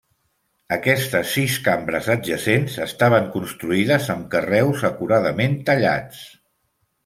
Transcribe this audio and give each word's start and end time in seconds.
Aquestes 0.77 1.33
sis 1.33 1.57
cambres 1.67 2.09
adjacents 2.15 2.79
estaven 2.87 3.29
construïdes 3.37 4.11
amb 4.17 4.27
carreus 4.35 4.85
acuradament 4.93 5.63
tallats. 5.71 6.29